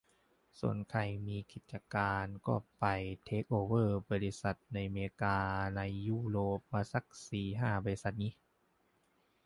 [0.59, 2.85] ส่วนใครมีกิจการก็ไป
[3.25, 5.37] เทคโอเวอร์บริษัทในเมกา
[5.77, 8.33] ในยุโรปมาซักสี่ห้าบริษัทงี้